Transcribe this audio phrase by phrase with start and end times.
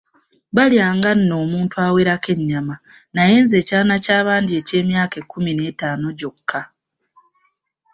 [0.55, 2.75] Balyanga nno omuntu awerako ennyama,
[3.15, 6.61] naye nze ekyana kya bandi eky’emyaka ekkumi n’etaano gyokka.